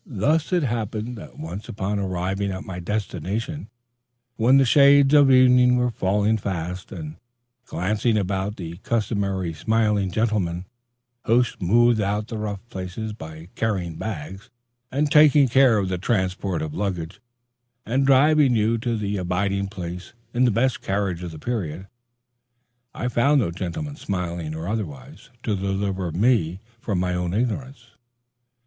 Thus 0.03 0.51
it 0.51 0.63
happened 0.63 1.15
that 1.19 1.37
once 1.37 1.69
upon 1.69 1.99
arriving 1.99 2.51
at 2.51 2.63
my 2.65 2.79
destination 2.79 3.69
when 4.35 4.57
the 4.57 4.65
shades 4.65 5.13
of 5.13 5.29
evening 5.29 5.75
were 5.75 5.91
falling 5.91 6.37
fast, 6.39 6.91
and 6.91 7.17
glancing 7.67 8.17
about 8.17 8.53
for 8.53 8.63
the 8.63 8.77
customary 8.77 9.53
smiling 9.53 10.09
gentlemen 10.09 10.65
who 11.25 11.43
smooth 11.43 12.01
out 12.01 12.29
the 12.29 12.39
rough 12.39 12.67
places 12.69 13.13
by 13.13 13.49
carrying 13.53 13.95
bags, 13.97 14.49
superintending 14.91 15.49
the 15.87 15.99
transportation 15.99 16.63
of 16.65 16.73
luggage, 16.73 17.21
and 17.85 18.07
driving 18.07 18.55
you 18.55 18.79
to 18.79 18.95
your 18.95 19.21
abiding 19.21 19.67
place 19.67 20.13
in 20.33 20.45
the 20.45 20.49
best 20.49 20.81
carriage 20.81 21.21
of 21.21 21.29
the 21.29 21.37
period, 21.37 21.85
I 22.95 23.07
found 23.07 23.39
no 23.39 23.51
gentlemen, 23.51 23.97
smiling 23.97 24.55
or 24.55 24.67
otherwise, 24.67 25.29
to 25.43 25.55
deliver 25.55 26.11
me 26.11 26.59
from 26.79 26.99
my 26.99 27.13
own 27.13 27.35
ignorance. 27.35 27.91